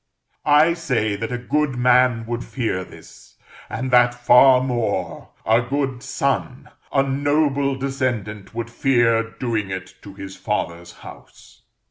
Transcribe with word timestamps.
I 0.47 0.73
say 0.73 1.15
that 1.17 1.31
a 1.31 1.37
good 1.37 1.75
man 1.75 2.25
would 2.25 2.43
fear 2.43 2.83
this; 2.83 3.35
and 3.69 3.91
that, 3.91 4.15
far 4.15 4.59
more, 4.59 5.29
a 5.45 5.61
good 5.61 6.01
son, 6.01 6.69
a 6.91 7.03
noble 7.03 7.75
descendant, 7.75 8.55
would 8.55 8.71
fear 8.71 9.21
doing 9.39 9.69
it 9.69 9.93
to 10.01 10.15
his 10.15 10.35
father's 10.35 10.91
house. 11.05 11.61